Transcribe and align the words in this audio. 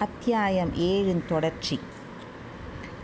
அத்தியாயம் 0.00 0.70
ஏழின் 0.74 1.26
தொடர்ச்சி. 1.26 1.80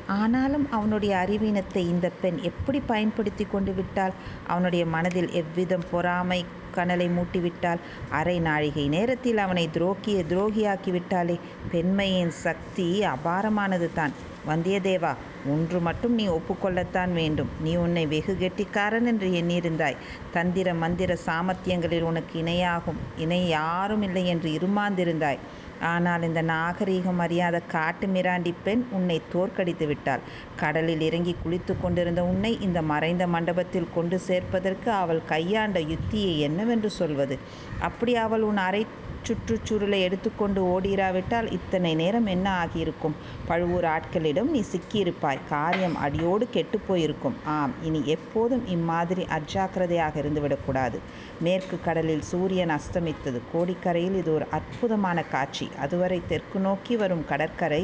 ஆனாலும் 0.06 0.70
அவனுடைய 0.70 1.12
அறிவீனத்தை 1.16 1.82
இந்த 1.88 2.10
பெண் 2.20 2.38
எப்படி 2.42 2.80
பயன்படுத்தி 2.80 3.44
கொண்டு 3.44 3.72
விட்டாள்? 3.72 4.12
அவனுடைய 4.46 4.86
மனதில் 4.86 5.30
எவ்விதம் 5.30 5.84
பொறாமை 5.90 6.44
கனலை 6.74 7.08
மூட்டிவிட்டாள்? 7.08 7.80
அரை 8.10 8.36
நாழிகை 8.38 8.88
நேரத்தில் 8.88 9.36
அவனை 9.36 9.68
துரோகிய 9.72 10.22
துரோகியாக்கி 10.28 10.92
விட்டாளே 10.96 11.36
பெண்மையின் 11.70 12.30
சக்தி 12.30 13.04
அபாரமானது 13.04 13.90
தான். 13.94 14.14
வந்தியத்தேவா 14.48 15.12
ஒன்று 15.46 15.80
மட்டும் 15.80 16.14
நீ 16.14 16.26
ஒப்புக்கொள்ளத்தான் 16.28 17.12
வேண்டும். 17.12 17.48
நீ 17.60 17.76
உன்னை 17.76 18.06
வெகு 18.06 18.36
கெட்டிக்காரன் 18.38 19.06
என்று 19.06 19.28
எண்ணியிருந்தாய். 19.28 20.00
தந்திர 20.32 20.74
மந்திர 20.74 21.18
சாமர்த்தியங்களில் 21.26 22.02
உனக்கு 22.02 22.42
இணையாகும் 22.42 23.00
இணை 23.16 23.48
யாரும் 23.48 24.02
இல்லை 24.02 24.26
என்று 24.26 24.50
இருமாந்திருந்தாய். 24.50 25.38
ஆனால் 25.80 26.22
இந்த 26.22 26.42
நாகரீகம் 26.42 27.18
அறியாத 27.18 27.60
காட்டு 27.60 28.06
மிராண்டி 28.06 28.54
பெண் 28.64 28.84
உன்னை 28.90 29.22
தோற்கடித்து 29.32 29.86
விட்டாள். 29.86 30.20
கடலில் 30.56 31.00
இறங்கி 31.00 31.36
குளித்து 31.44 31.80
கொண்டிருந்த 31.80 32.24
உன்னை 32.24 32.60
இந்த 32.60 32.82
மறைந்த 32.82 33.26
மண்டபத்தில் 33.26 33.92
கொண்டு 33.94 34.20
சேர்ப்பதற்கு 34.26 34.90
அவள் 34.90 35.22
கையாண்ட 35.26 35.80
யுத்தியை 35.80 36.38
என்னவென்று 36.38 36.90
சொல்வது? 36.90 37.38
அப்படி 37.78 38.16
அவள் 38.16 38.42
உன் 38.42 38.56
அரை 38.56 38.86
சுற்றுச்சூழலை 39.26 39.98
எடுத்துக்கொண்டு 40.06 40.60
ஓடிராவிட்டால் 40.72 41.48
இத்தனை 41.56 41.92
நேரம் 42.00 42.28
என்ன 42.34 42.46
ஆகியிருக்கும்? 42.62 43.16
பழுவூர் 43.48 43.86
ஆட்களிடம் 43.94 44.50
நீ 44.54 44.60
சிக்கியிருப்பாய். 44.72 45.40
காரியம் 45.52 45.96
அடியோடு 46.04 46.44
கெட்டு 46.56 46.78
போயிருக்கும். 46.88 47.36
ஆம் 47.56 47.74
இனி 47.88 48.00
எப்போதும் 48.16 48.64
இம்மாதிரி 48.76 49.24
அஜாக்கிரதையாக 49.38 50.20
இருந்துவிடக்கூடாது 50.22 50.98
மேற்கு 51.46 51.78
கடலில் 51.86 52.24
சூரியன் 52.30 52.74
அஸ்தமித்தது. 52.78 53.40
கோடிக்கரையில் 53.52 54.18
இது 54.22 54.32
ஒரு 54.34 54.46
அற்புதமான 54.58 55.18
காட்சி. 55.34 55.68
அதுவரை 55.84 56.20
தெற்கு 56.32 56.60
நோக்கி 56.68 56.96
வரும் 56.96 57.24
கடற்கரை 57.32 57.82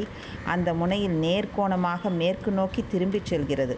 அந்த 0.53 0.69
முனையில் 0.81 1.17
நேர்கோணமாக 1.25 2.11
மேற்கு 2.21 2.51
நோக்கி 2.51 2.83
திரும்பிச் 2.93 3.29
செல்கிறது. 3.31 3.75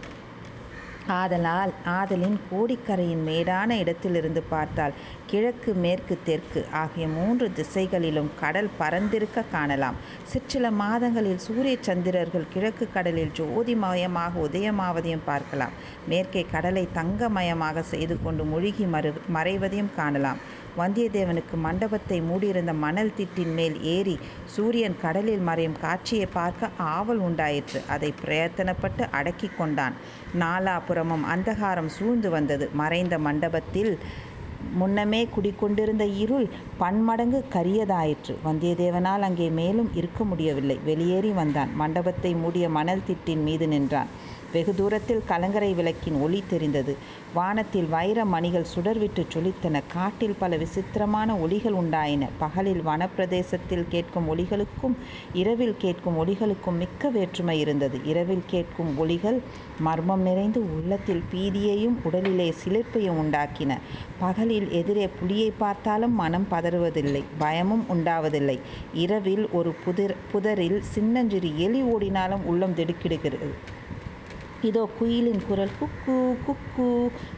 ஆதலால் 1.08 1.72
ஆதலின் 1.84 2.38
கோடிக்கரையின் 2.50 3.24
மேடான 3.28 3.78
இடத்திலிருந்து 3.78 4.42
பார்த்தால் 4.42 4.92
கிழக்கு 5.26 5.74
மேற்கு 5.74 6.18
தெற்கு 6.24 6.66
ஆகிய 6.72 7.08
மூன்று 7.08 7.52
திசைகளிலும் 7.52 8.30
கடல் 8.40 8.70
பரந்திருக்க 8.78 9.44
காணலாம். 9.52 9.96
சிற்சில 10.24 10.70
மாதங்களில் 10.70 11.38
சூரிய 11.38 11.76
சந்திரர்கள் 11.80 12.50
கிழக்கு 12.52 12.88
கடலில் 12.92 13.32
ஜோதிமயமாக 13.36 14.40
உதயமாவதையும் 14.48 15.24
பார்க்கலாம். 15.24 15.72
மேற்கே 16.06 16.46
கடலை 16.50 16.88
தங்கமயமாக 16.94 17.82
செய்து 17.82 18.22
கொண்டு 18.22 18.44
மூழ்கி 18.44 18.84
மறு 18.84 19.12
மறைவதையும் 19.34 19.94
காணலாம். 19.96 20.40
வந்தியத்தேவனுக்கு 20.78 21.56
மண்டபத்தை 21.66 22.18
மூடியிருந்த 22.20 22.72
மணல் 22.84 23.12
திட்டின் 23.18 23.54
மேல் 23.54 23.76
ஏறி 23.94 24.16
சூரியன் 24.44 24.96
கடலில் 25.02 25.44
மறையும் 25.48 25.80
காட்சியை 25.80 26.26
பார்க்க 26.32 26.70
ஆவல் 26.96 27.18
உண்டாயிற்று. 27.18 27.80
அதை 27.88 28.10
பிரயத்தனப்பட்டு 28.24 29.04
அடக்கி 29.10 29.50
கொண்டான். 29.58 29.96
நாலாபுறமும் 30.40 31.26
அந்தகாரம் 31.34 31.90
சூழ்ந்து 31.98 32.30
வந்தது. 32.30 32.66
மறைந்த 32.74 33.18
மண்டபத்தில் 33.18 33.92
முன்னமே 34.74 35.20
குடிக்கொண்டிருந்த 35.34 36.04
இருள் 36.22 36.46
பன்மடங்கு 36.78 37.40
கரியதாயிற்று. 37.54 38.34
வந்தியத்தேவனால் 38.44 39.24
அங்கே 39.28 39.48
மேலும் 39.60 39.90
இருக்க 39.94 40.24
முடியவில்லை. 40.24 40.78
வெளியேறி 40.84 41.30
வந்தான். 41.30 41.70
மண்டபத்தை 41.74 42.32
மூடிய 42.34 42.68
மணல் 42.68 43.06
திட்டின் 43.08 43.42
மீது 43.42 43.68
நின்றான். 43.68 44.10
வெகு 44.52 44.74
தூரத்தில் 44.74 45.22
கலங்கரை 45.26 45.74
விளக்கின் 45.74 46.18
ஒளி 46.20 46.42
தெரிந்தது. 46.48 46.92
வானத்தில் 47.34 47.88
வைர 47.88 48.24
மணிகள் 48.24 48.66
சுடர்விட்டு 48.74 49.22
சொலித்தன. 49.32 49.82
காட்டில் 49.92 50.36
பல 50.38 50.56
விசித்திரமான 50.56 51.36
ஒளிகள் 51.36 51.76
உண்டாயின. 51.80 52.28
பகலில் 52.38 52.82
வனப்பிரதேசத்தில் 52.86 53.84
கேட்கும் 53.88 54.28
ஒளிகளுக்கும் 54.32 54.94
இரவில் 55.32 55.74
கேட்கும் 55.78 56.18
ஒளிகளுக்கும் 56.22 56.78
மிக்க 56.78 57.10
வேற்றுமை 57.10 57.56
இருந்தது. 57.60 57.98
இரவில் 58.04 58.44
கேட்கும் 58.46 58.92
ஒளிகள் 58.98 59.38
மர்மம் 59.80 60.24
நிறைந்து 60.28 60.60
உள்ளத்தில் 60.76 61.22
பீதியையும் 61.32 61.96
உடலிலே 62.04 62.48
சிலிர்ப்பையும் 62.64 63.20
உண்டாக்கின. 63.22 63.72
பகலில் 64.18 64.68
எதிரே 64.70 65.08
புலியை 65.20 65.52
பார்த்தாலும் 65.58 66.14
மனம் 66.14 66.46
பதறுவதில்லை 66.50 67.24
பயமும் 67.38 67.86
உண்டாவதில்லை. 67.94 68.58
இரவில் 68.94 69.48
ஒரு 69.52 69.72
புதிர் 69.84 70.16
புதரில் 70.32 70.82
சின்னஞ்சிறு 70.94 71.50
எலி 71.58 71.82
ஓடினாலும் 71.82 72.44
உள்ளம் 72.44 72.74
திடுக்கிடுகிறது. 72.74 73.48
இதோ 74.66 74.82
குயிலின் 74.98 75.42
குரல் 75.48 75.74
குக்கு 75.80 76.16
குக்கு. 76.46 76.88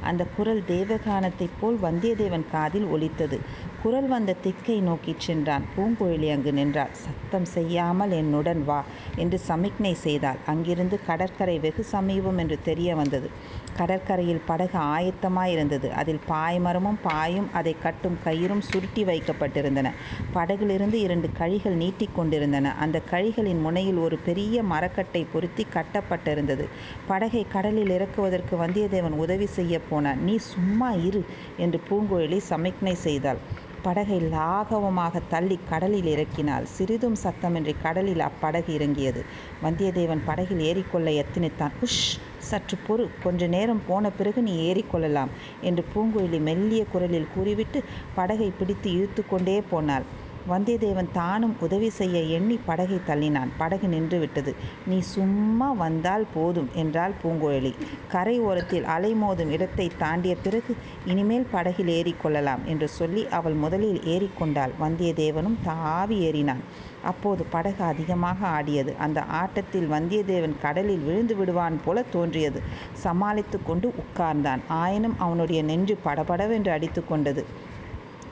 அந்த 0.01 0.23
குரல் 0.37 0.63
தேவகானத்தைப் 0.69 1.57
போல் 1.61 1.79
வந்தியத்தேவன் 1.83 2.47
காதில் 2.51 2.87
ஒலித்தது. 2.87 3.39
குரல் 3.83 4.07
வந்த 4.07 4.35
திக்கை 4.45 4.77
நோக்கிச் 4.81 5.21
சென்றான். 5.21 5.65
பூங்குழலி 5.75 6.29
அங்கு 6.33 6.53
நின்றாள். 6.53 6.95
சத்தம் 6.95 7.45
செய்யாமல் 7.45 8.11
என்னுடன் 8.11 8.63
வா 8.65 8.79
என்று 9.17 9.39
சமிக்ஞை 9.39 9.93
செய்தாள். 10.05 10.39
அங்கிருந்து 10.47 10.97
கடற்கரை 11.07 11.59
வெகு 11.59 11.83
சமீபம் 11.85 12.39
என்று 12.39 12.57
தெரிய 12.63 12.97
வந்தது. 12.97 13.29
கடற்கரையில் 13.77 14.43
படகு 14.47 14.79
ஆயத்தமாயிருந்தது 14.95 15.89
அதில் 16.01 16.21
பாய்மரமும் 16.29 16.99
பாயும் 17.03 17.49
அதை 17.53 17.75
கட்டும் 17.83 18.19
கயிறும் 18.25 18.65
சுருட்டி 18.71 19.05
வைக்கப்பட்டிருந்தன. 19.05 19.93
படகிலிருந்து 20.33 20.99
இரண்டு 21.01 21.31
கழிகள் 21.33 21.77
நீட்டிக் 21.77 22.17
கொண்டிருந்தன. 22.17 22.75
அந்த 22.77 23.03
கழிகளின் 23.11 23.61
முனையில் 23.61 23.97
ஒரு 23.99 24.19
பெரிய 24.19 24.63
மரக்கட்டை 24.73 25.27
பொருத்தி 25.33 25.67
கட்டப்பட்டிருந்தது. 25.77 26.67
படகை 27.07 27.45
கடலில் 27.49 27.91
இறக்குவதற்கு 27.91 28.57
வந்தியத்தேவன் 28.57 29.19
உதவி 29.19 29.47
செய்ய 29.59 29.75
போனான். 29.91 30.21
நீ 30.25 30.37
சும்மா 30.51 30.91
இரு 31.09 31.23
என்று 31.57 31.81
பூங்குழலி 31.89 32.41
சமிக்ஞை 32.51 32.97
செய்தாள். 33.07 33.41
படகை 33.83 34.17
லாகவமாக 34.31 35.21
தள்ளி 35.29 35.59
கடலில் 35.69 36.07
இறக்கினாள். 36.07 36.67
சிறிதும் 36.69 37.17
சத்தமின்றி 37.23 37.75
கடலில் 37.83 38.23
அப்படகு 38.25 38.69
இறங்கியது. 38.69 39.21
வந்தியத்தேவன் 39.63 40.25
படகில் 40.25 40.63
ஏறிக்கொள்ள 40.65 41.11
எத்தனித்தான். 41.23 41.77
உஷ்! 41.83 42.03
சற்று 42.41 42.79
பொறு. 42.87 43.07
கொஞ்ச 43.23 43.47
நேரம் 43.47 43.83
போன 43.87 44.11
பிறகு 44.11 44.43
நீ 44.43 44.55
ஏறிக்கொள்ளலாம் 44.65 45.33
என்று 45.63 45.85
பூங்குழலி 45.95 46.41
மெல்லிய 46.41 46.85
குரலில் 46.87 47.33
கூறிவிட்டு 47.35 47.81
படகை 48.15 48.53
பிடித்து 48.53 48.91
இழுத்து 48.93 49.25
கொண்டே 49.27 49.61
போனாள். 49.71 50.07
வந்தியத்தேவன் 50.51 51.09
தானும் 51.13 51.55
உதவி 51.61 51.89
செய்ய 51.91 52.19
எண்ணி 52.37 52.57
படகை 52.67 52.99
தள்ளினான். 53.09 53.51
படகு 53.59 53.89
நின்று 53.89 54.19
விட்டது 54.19 54.53
நீ 54.87 54.99
சும்மா 55.15 55.69
வந்தால் 55.83 56.27
போதும் 56.35 56.69
என்றாள் 56.75 57.15
பூங்குழலி. 57.23 57.73
கரை 58.09 58.37
ஓரத்தில் 58.41 58.87
அலை 58.95 59.13
மோதும் 59.15 59.53
இடத்தை 59.57 59.87
தாண்டிய 59.99 60.35
பிறகு 60.37 60.75
இனிமேல் 61.07 61.47
படகில் 61.51 61.93
ஏறிக்கொள்ளலாம் 61.99 62.65
என்று 62.65 62.89
சொல்லி 62.89 63.25
அவள் 63.39 63.59
முதலில் 63.65 64.01
ஏறிக்கொண்டாள் 64.15 64.75
வந்தியத்தேவனும் 64.81 65.59
தாவி 65.65 66.19
ஏறினான். 66.31 66.63
அப்போது 67.05 67.43
படகு 67.51 67.83
அதிகமாக 67.85 68.47
ஆடியது. 68.47 68.93
அந்த 68.99 69.19
ஆட்டத்தில் 69.41 69.89
வந்தியத்தேவன் 69.91 70.57
கடலில் 70.63 71.05
விழுந்து 71.05 71.37
விடுவான் 71.37 71.77
போல 71.85 72.03
தோன்றியது. 72.15 72.61
சமாளித்து 73.05 73.59
கொண்டு 73.63 73.89
உட்கார்ந்தான். 74.03 74.63
ஆயினும் 74.83 75.19
அவனுடைய 75.19 75.63
நெஞ்சு 75.63 75.97
படபடவென்று 76.05 76.71
அடித்து 76.71 77.03
கொண்டது. 77.07 77.45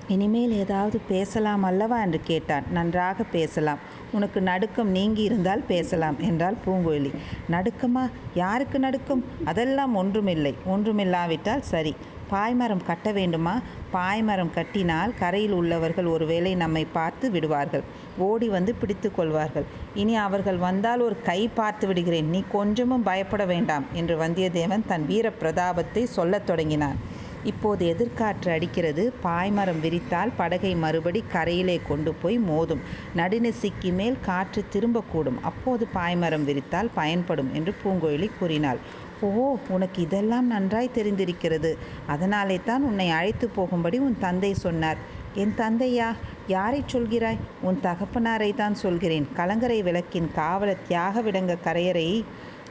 இனிமேல் 0.09 0.53
ஏதாவது 0.53 1.01
பேசலாம் 1.09 1.63
அல்லவா 1.63 2.01
என்று 2.01 2.21
கேட்டான். 2.25 2.63
நன்றாக 2.73 3.23
பேசலாம். 3.23 3.79
உனக்கு 4.13 4.41
நடுக்கம் 4.41 4.89
நீங்கி 4.89 5.23
இருந்தால் 5.23 5.63
பேசலாம் 5.63 6.21
என்றாள் 6.21 6.55
பூங்குழலி 6.67 7.11
நடுக்கமா? 7.51 8.11
யாருக்கு 8.35 8.79
நடுக்கம்? 8.79 9.25
அதெல்லாம் 9.45 9.95
ஒன்றுமில்லை. 9.95 10.55
ஒன்றுமில்லாவிட்டால் 10.69 11.61
சரி. 11.61 11.97
பாய்மரம் 12.31 12.85
கட்ட 12.87 13.13
வேண்டுமா? 13.13 13.61
பாய்மரம் 13.93 14.51
கட்டினால் 14.51 15.15
கரையில் 15.19 15.53
உள்ளவர்கள் 15.53 16.05
ஒருவேளை 16.05 16.55
நம்மை 16.55 16.87
பார்த்து 16.93 17.31
விடுவார்கள். 17.31 17.83
ஓடி 18.19 18.49
வந்து 18.49 18.75
பிடித்து 18.75 19.15
கொள்வார்கள். 19.15 19.65
இனி 19.95 20.17
அவர்கள் 20.17 20.57
வந்தால் 20.57 21.01
ஒரு 21.01 21.23
கை 21.23 21.51
பார்த்து 21.55 21.87
விடுகிறேன். 21.87 22.31
நீ 22.31 22.43
கொஞ்சமும் 22.53 23.03
பயப்பட 23.03 23.45
வேண்டாம் 23.45 23.85
என்று 23.93 24.19
வந்தியத்தேவன் 24.19 24.87
தன் 24.87 25.07
வீர 25.07 25.33
பிரதாபத்தை 25.41 26.05
சொல்லத் 26.05 26.47
தொடங்கினான். 26.47 27.15
இப்போது 27.47 27.83
எதிர்காற்று 27.93 28.51
அடிக்கிறது. 28.51 29.03
பாய்மரம் 29.25 29.81
விரித்தால் 29.81 30.37
படகை 30.37 30.75
மறுபடி 30.75 31.25
கரையிலே 31.33 31.81
கொண்டு 31.89 32.15
போய் 32.15 32.39
மோதும். 32.39 32.83
நடுநிசிக்கு 33.17 33.93
மேல் 33.93 34.17
காற்று 34.21 34.65
திரும்பக்கூடும். 34.73 35.41
அப்போது 35.43 35.87
பாய்மரம் 35.95 36.47
விரித்தால் 36.51 36.95
பயன்படும் 36.95 37.51
என்று 37.55 37.75
பூங்குழலி 37.83 38.31
கூறினாள். 38.39 38.81
ஓ 39.21 39.57
உனக்கு 39.69 40.03
இதெல்லாம் 40.03 40.47
நன்றாய் 40.47 40.95
தெரிந்திருக்கிறது. 40.95 41.71
அதனாலே 42.07 42.61
தான் 42.65 42.83
உன்னை 42.83 43.09
அழைத்து 43.11 43.49
போகும்படி 43.49 43.99
உன் 43.99 44.17
தந்தை 44.19 44.55
சொன்னார். 44.55 44.99
என் 45.35 45.55
தந்தையா? 45.57 46.09
யாரை 46.47 46.85
சொல்கிறாய்? 46.93 47.41
உன் 47.63 47.81
தகப்பனாரை 47.83 48.51
தான் 48.55 48.75
சொல்கிறேன். 48.75 49.27
கலங்கரை 49.35 49.83
விளக்கின் 49.83 50.29
காவல 50.35 50.71
தியாக 50.89 51.23
விடங்க 51.23 51.57
கரையறை 51.61 52.25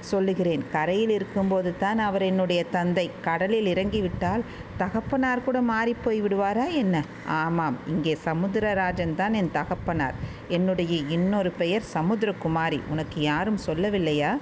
சொல்லுகிறேன். 0.05 0.63
கரையில் 0.71 1.09
இருக்கும்போது 1.09 1.71
தான் 1.77 1.97
அவர் 1.97 2.21
என்னுடைய 2.21 2.61
தந்தை 2.75 3.05
கடலில் 3.21 3.69
இறங்கிவிட்டால் 3.73 4.45
தகப்பனார் 4.77 5.43
கூட 5.43 5.61
மாறிப்போய் 5.61 6.21
விடுவாரா 6.21 6.65
என்ன? 6.73 7.03
ஆமாம் 7.41 7.77
இங்கே 7.87 8.13
சமுத்திரராஜன் 8.25 9.15
தான் 9.15 9.33
என் 9.33 9.51
தகப்பனார். 9.51 10.17
என்னுடைய 10.47 10.95
இன்னொரு 11.09 11.51
பெயர் 11.51 11.91
சமுத்திரகுமாரி. 11.93 12.81
உனக்கு 12.89 13.19
யாரும் 13.21 13.63
சொல்லவில்லையா? 13.65 14.33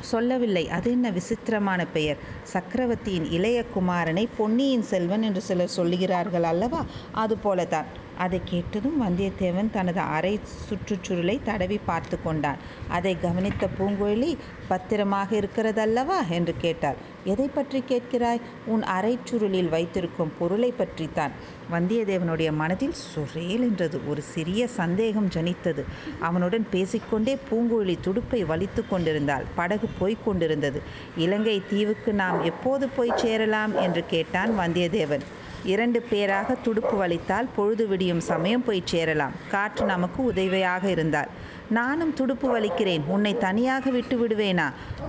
சொல்லவில்லை. 0.00 0.62
அது 0.68 0.88
என்ன 0.90 1.10
விசித்திரமான 1.10 1.80
பெயர். 1.86 2.18
சக்கரவர்த்தியின் 2.54 3.28
இளைய 3.30 3.58
குமாரனை 3.74 4.24
பொன்னியின் 4.36 4.88
செல்வன் 4.92 5.22
என்று 5.22 5.40
சிலர் 5.40 5.76
சொல்லுகிறார்கள் 5.76 6.48
அல்லவா? 6.52 6.82
அதுபோலதான் 7.14 7.88
அதை 8.18 8.40
கேட்டதும் 8.44 9.02
வந்தியத்தேவன் 9.02 9.70
தனது 9.70 10.00
அரை 10.00 10.40
சுற்றுச்சுருளை 10.68 11.38
தடவி 11.44 11.80
பார்த்து 11.86 12.22
கொண்டான். 12.22 12.56
அதை 12.88 13.16
கவனித்த 13.20 13.68
பூங்குழலி 13.78 14.36
பத்திரமாக 14.68 15.36
இருக்கிறதல்லவா? 15.36 16.28
என்று 16.28 16.54
கேட்டாள். 16.58 16.94
எதை 17.24 17.50
பற்றி 17.54 17.82
கேட்கிறாய்? 17.88 18.40
உன் 18.66 18.82
அரை 18.82 19.18
சுருளில் 19.30 19.68
வைத்திருக்கும் 19.68 20.32
பொருளை 20.38 20.72
பற்றித்தான். 20.72 21.30
வந்தியத்தேவனுடைய 21.72 22.52
மனதில் 22.52 22.94
சுரேல் 23.14 23.60
என்றது. 23.60 24.00
ஒரு 24.08 24.22
சிறிய 24.22 24.66
சந்தேகம் 24.66 25.28
ஜனித்தது. 25.28 25.84
அவனுடன் 26.20 26.66
பேசிக்கொண்டே 26.70 27.38
பூங்குழலி 27.50 27.96
துடுப்பை 28.00 28.44
வலித்து 28.44 28.88
கொண்டிருந்தாள். 28.88 29.44
படகு 29.54 29.88
போய்க் 29.98 30.24
கொண்டிருந்தது. 30.24 30.82
இலங்கை 31.16 31.62
தீவுக்கு 31.70 32.12
நாம் 32.12 32.44
எப்போது 32.44 32.88
போய் 32.88 33.12
சேரலாம்? 33.16 33.76
என்று 33.76 34.04
கேட்டான் 34.06 34.50
வந்தியத்தேவன். 34.58 35.20
இரண்டு 35.66 36.00
பேராக 36.10 36.56
துடுப்பு 36.66 36.94
வலித்தால் 37.02 37.52
பொழுது 37.56 37.84
விடியும் 37.88 38.22
சமயம் 38.30 38.64
போய் 38.64 38.82
சேரலாம். 38.84 39.36
காற்று 39.50 39.84
நமக்கு 39.84 40.20
உதவியாக 40.24 40.84
இருந்தால் 40.90 41.30
நானும் 41.68 42.12
துடுப்பு 42.14 42.48
வலிக்கிறேன். 42.56 43.04
உன்னை 43.06 43.32
தனியாக 43.38 43.90
விட்டு 43.90 44.16
விடுவேனா? 44.20 44.66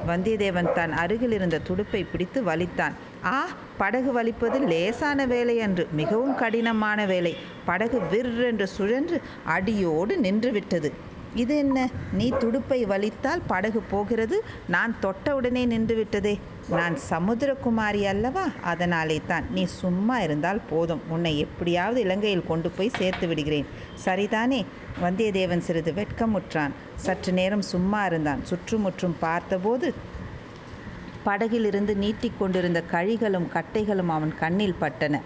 வந்தியத்தேவன் 0.07 0.69
தன் 0.73 0.93
அருகில் 1.01 1.31
இருந்த 1.31 1.57
துடுப்பை 1.67 2.01
பிடித்து 2.03 2.41
வலித்தான். 2.43 2.95
ஆ 3.25 3.39
படகு 3.77 4.11
வலிப்பது 4.11 4.59
லேசான 4.67 5.25
வேலை 5.25 5.55
அன்று 5.61 5.83
மிகவும் 5.91 6.35
கடினமான 6.35 7.05
வேலை. 7.05 7.33
படகு 7.65 7.99
விற்றென்று 8.11 8.67
சுழன்று 8.77 9.19
அடியோடு 9.55 10.15
நின்றுவிட்டது 10.23 10.91
இது 11.37 11.57
என்ன? 11.57 11.89
நீ 12.11 12.33
துடுப்பை 12.37 12.85
வலித்தால் 12.85 13.41
படகு 13.47 13.79
போகிறது. 13.81 14.43
நான் 14.67 14.95
தொட்டவுடனே 15.01 15.65
நின்று 15.65 15.95
விட்டதே. 15.95 16.39
நான் 16.69 16.97
சமுத்திரகுமாரி 17.09 18.03
அல்லவா? 18.03 18.45
அதனாலே 18.61 19.21
தான். 19.27 19.45
நீ 19.51 19.63
சும்மா 19.63 20.19
இருந்தால் 20.19 20.61
போதும். 20.69 21.01
உன்னை 21.09 21.39
எப்படியாவது 21.39 22.01
இலங்கையில் 22.01 22.47
கொண்டு 22.47 22.69
போய் 22.69 22.89
சேர்த்து 22.89 23.27
விடுகிறேன். 23.27 23.65
சரிதானே? 24.05 24.65
வந்தியத்தேவன் 25.01 25.65
சிறிது 25.67 25.91
வெட்கமுற்றான். 25.91 26.75
சற்று 26.95 27.33
நேரம் 27.33 27.61
சும்மா 27.61 28.05
இருந்தான். 28.05 28.45
சுற்றுமுற்றும் 28.45 29.17
பார்த்தபோது 29.19 29.93
படகிலிருந்து 31.23 31.95
நீட்டிக் 31.95 32.39
கொண்டிருந்த 32.39 32.83
கழிகளும் 32.91 33.47
கட்டைகளும் 33.53 34.13
அவன் 34.17 34.37
கண்ணில் 34.37 34.81
பட்டன. 34.81 35.21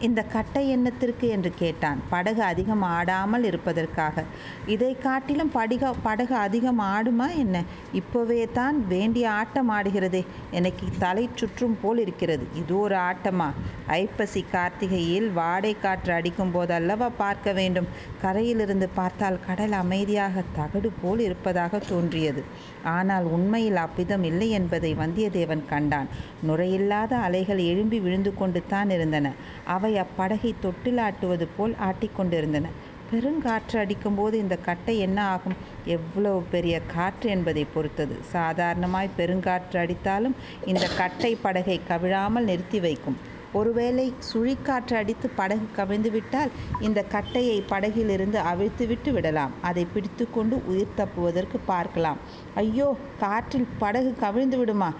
இந்த 0.00 0.22
கட்டை 0.22 0.68
எண்ணத்திற்கு 0.68 1.28
என்று 1.28 1.50
கேட்டான். 1.54 1.98
படகு 2.10 2.42
அதிகம் 2.42 2.82
ஆடாமல் 2.82 3.44
இருப்பதற்காக. 3.44 4.24
இதை 4.66 4.96
காட்டிலும் 4.98 5.50
படிக 5.50 5.92
படகு 6.02 6.34
அதிகம் 6.34 6.80
ஆடுமா 6.80 7.36
என்ன? 7.36 7.62
இப்போவே 7.92 8.52
தான் 8.52 8.86
வேண்டிய 8.86 9.30
ஆட்டம் 9.30 9.70
ஆடுகிறதே. 9.70 10.26
எனக்கு 10.50 10.86
தலை 10.98 11.28
சுற்றும் 11.34 11.76
போல் 11.82 11.98
இருக்கிறது. 11.98 12.46
இது 12.54 12.78
ஒரு 12.78 12.96
ஆட்டமா? 12.96 13.48
ஐப்பசி 13.86 14.44
கார்த்திகையில் 14.52 15.32
வாடை 15.32 15.76
காற்று 15.80 16.12
அடிக்கும் 16.12 16.54
போதல்லவா 16.54 17.10
பார்க்க 17.16 17.52
வேண்டும். 17.52 17.88
கரையிலிருந்து 18.22 18.88
பார்த்தால் 18.94 19.40
கடல் 19.46 19.72
அமைதியாக 19.72 20.42
தகடு 20.56 20.90
போல் 21.02 21.18
இருப்பதாக 21.18 21.78
தோன்றியது. 21.78 22.44
ஆனால் 22.82 23.24
உண்மையில் 23.24 23.76
அவ்விதம் 23.76 24.22
இல்லை 24.22 24.50
என்பதை 24.50 24.94
வந்தியத்தேவன் 24.94 25.64
கண்டான். 25.66 26.08
நுரையில்லாத 26.46 27.12
அலைகள் 27.26 27.58
எழும்பி 27.58 28.00
விழுந்து 28.00 28.34
கொண்டு 28.34 28.62
தான் 28.68 28.90
இருந்தன. 28.90 29.32
அவை 29.74 29.92
அப்படகை 29.96 30.52
தொட்டிலாட்டுவது 30.64 31.46
போல் 31.56 31.74
ஆட்டிக்கொண்டிருந்தன. 31.88 32.68
பெருங்காற்று 33.10 33.76
அடிக்கும்போது 33.76 34.36
இந்த 34.38 34.56
கட்டை 34.56 34.94
என்ன 34.98 35.18
ஆகும்? 35.24 35.56
எவ்வளவு 35.84 36.40
பெரிய 36.50 36.76
காற்று 36.94 37.28
என்பதை 37.30 37.64
பொறுத்தது. 37.74 38.16
சாதாரணமாய் 38.32 39.16
பெருங்காற்று 39.18 39.78
அடித்தாலும் 39.84 40.36
இந்த 40.64 40.86
கட்டை 40.96 41.32
படகை 41.36 41.76
கவிழாமல் 41.88 42.48
நிறுத்தி 42.50 42.80
வைக்கும். 42.80 43.18
ஒருவேளை 43.52 44.04
சுழிக்காற்று 44.30 44.94
அடித்து 44.94 45.28
படகு 45.36 45.66
கவிழ்ந்துவிட்டால் 45.76 46.50
இந்த 46.80 47.00
கட்டையை 47.14 47.58
படகிலிருந்து 47.70 48.38
அவிழ்த்துவிட்டு 48.50 49.12
விடலாம். 49.12 49.54
அதை 49.62 49.84
பிடித்துக்கொண்டு 49.94 50.56
உயிர் 50.66 50.96
தப்புவதற்கு 50.96 51.58
பார்க்கலாம். 51.72 52.18
ஐயோ 52.54 52.88
காற்றில் 53.20 53.68
படகு 53.78 54.12
கவிழ்ந்து 54.20 54.58
விடுமா? 54.58 54.90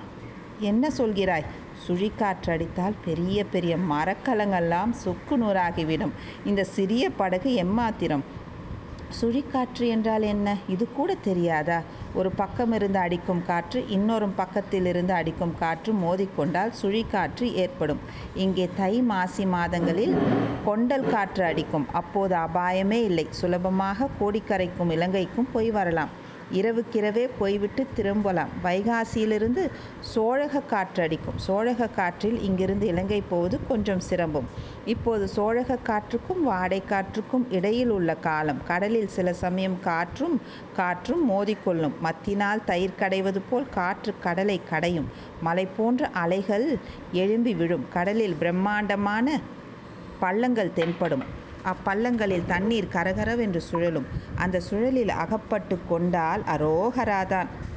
என்ன 0.71 0.91
சொல்கிறாய்? 0.99 1.49
சுழிக்காற்று 1.87 2.51
அடித்தால் 2.51 2.95
பெரிய 3.05 3.45
பெரிய 3.45 3.77
மரக்கலங்கள்லாம் 3.91 4.93
சொக்கு 5.05 5.37
நூறாகிவிடும். 5.43 6.17
இந்த 6.45 6.65
சிறிய 6.65 7.11
படகு 7.11 7.51
எம்மாத்திரம். 7.65 8.25
சுழிக்காற்று 9.21 9.85
என்றால் 9.89 10.23
என்ன? 10.23 10.57
இது 10.69 10.93
கூட 10.93 11.15
தெரியாதா? 11.15 11.83
ஒரு 12.15 12.31
பக்கம் 12.31 12.73
இருந்து 12.73 12.99
அடிக்கும் 12.99 13.43
காற்று 13.47 13.89
இன்னொரு 13.89 14.29
பக்கத்திலிருந்து 14.37 15.11
அடிக்கும் 15.11 15.55
காற்று 15.59 15.93
மோதிக்கொண்டால் 15.93 16.73
சுழிக்காற்று 16.83 17.53
ஏற்படும். 17.53 17.99
இங்கே 18.35 18.69
தை 18.77 19.03
மாசி 19.03 19.47
மாதங்களில் 19.47 20.15
கொண்டல் 20.65 21.07
காற்று 21.07 21.45
அடிக்கும். 21.45 21.87
அப்போது 21.93 22.37
அபாயமே 22.37 23.01
இல்லை. 23.05 23.27
சுலபமாக 23.31 24.09
கோடிக்கரைக்கும் 24.21 24.91
இலங்கைக்கும் 24.91 25.53
போய் 25.53 25.71
வரலாம். 25.71 26.09
இரவுக்கிரவே 26.53 27.29
போய்விட்டு 27.39 27.87
திரும்பலாம். 27.95 28.49
வைகாசியிலிருந்து 28.65 29.71
சோழக 30.01 30.61
காற்று 30.61 31.03
அடிக்கும். 31.03 31.39
சோழக 31.39 31.89
காற்றில் 31.89 32.43
இங்கிருந்து 32.43 32.87
இலங்கை 32.87 33.21
போவது 33.21 33.61
கொஞ்சம் 33.69 34.01
சிரமம். 34.01 34.49
இப்போது 34.85 35.29
சோழக 35.29 35.79
காற்றுக்கும் 35.87 36.43
வாடை 36.43 36.83
காற்றுக்கும் 36.91 37.45
இடையில் 37.51 37.89
உள்ள 37.89 38.15
காலம். 38.15 38.61
கடலில் 38.67 39.09
சில 39.09 39.33
சமயம் 39.33 39.81
காற்றும் 39.81 40.41
காற்றும் 40.77 41.31
மோதிக்கொள்ளும். 41.31 41.99
மத்தினால் 42.01 42.65
தயிர் 42.65 42.99
கடைவது 43.01 43.41
போல் 43.51 43.71
காற்று 43.71 44.15
கடலை 44.21 44.61
கடையும். 44.69 45.09
மலை 45.41 45.69
போன்ற 45.77 46.09
அலைகள் 46.09 46.79
எழும்பி 47.13 47.55
விழும். 47.55 47.87
கடலில் 47.93 48.35
பிரம்மாண்டமான 48.35 49.41
பள்ளங்கள் 50.21 50.73
தென்படும். 50.75 51.47
அப்பள்ளங்களில் 51.65 52.47
தண்ணீர் 52.47 52.93
கரகரவென்று 52.93 53.57
சுழலும். 53.57 54.07
அந்த 54.35 54.61
சுழலில் 54.61 55.09
அகப்பட்டு 55.09 55.79
கொண்டால் 55.89 56.43
அரோகராதான் 56.57 57.49